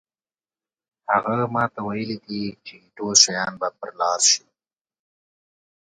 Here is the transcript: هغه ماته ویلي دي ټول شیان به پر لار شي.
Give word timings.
هغه 1.11 1.35
ماته 1.55 1.79
ویلي 1.87 2.17
دي 2.25 2.41
ټول 2.95 3.13
شیان 3.23 3.51
به 3.59 3.67
پر 3.79 3.89
لار 3.99 4.19
شي. 4.29 4.43